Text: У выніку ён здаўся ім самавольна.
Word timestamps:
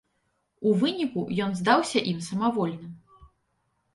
У 0.69 0.71
выніку 0.83 1.25
ён 1.45 1.51
здаўся 1.59 1.99
ім 2.13 2.19
самавольна. 2.29 2.87